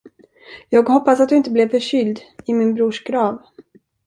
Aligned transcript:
Jag 0.69 0.83
hoppas 0.89 1.27
du 1.27 1.35
inte 1.35 1.49
blev 1.51 1.69
förkyld 1.69 2.19
i 2.45 2.53
min 2.53 2.73
brors 2.73 3.03
grav. 3.03 3.39